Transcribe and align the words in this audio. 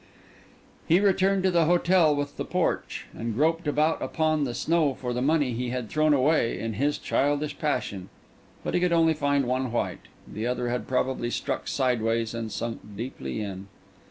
He 0.87 0.99
returned 0.99 1.43
to 1.43 1.51
the 1.51 1.65
hotel 1.65 2.15
with 2.15 2.35
the 2.37 2.43
porch, 2.43 3.05
and 3.13 3.35
groped 3.35 3.67
about 3.67 4.01
upon 4.01 4.45
the 4.45 4.55
snow 4.55 4.95
for 4.95 5.13
the 5.13 5.21
money 5.21 5.53
he 5.53 5.69
had 5.69 5.91
thrown 5.91 6.11
away 6.11 6.59
in 6.59 6.73
his 6.73 6.97
childish 6.97 7.59
passion. 7.59 8.09
But 8.63 8.73
he 8.73 8.79
could 8.79 8.93
only 8.93 9.13
find 9.13 9.45
one 9.45 9.71
white; 9.71 10.07
the 10.27 10.47
other 10.47 10.69
had 10.69 10.87
probably 10.87 11.29
struck 11.29 11.67
sideways 11.67 12.33
and 12.33 12.51
sunk 12.51 12.81
deeply 12.97 13.41
in. 13.41 13.67